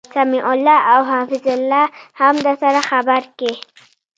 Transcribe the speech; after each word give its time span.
سمیع 0.15 0.45
الله 0.51 0.79
او 0.93 1.01
حفیظ 1.11 1.45
الله 1.55 1.85
هم 2.19 2.35
درسره 2.45 2.81
خبرکی 2.89 3.51